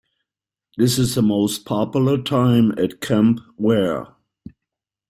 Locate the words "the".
1.13-1.21